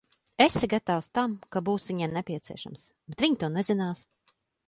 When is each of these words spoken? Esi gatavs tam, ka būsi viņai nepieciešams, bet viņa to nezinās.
Esi 0.43 0.67
gatavs 0.69 1.07
tam, 1.17 1.35
ka 1.57 1.61
būsi 1.67 1.91
viņai 1.91 2.09
nepieciešams, 2.15 2.85
bet 3.13 3.23
viņa 3.27 3.39
to 3.45 3.53
nezinās. 3.59 4.05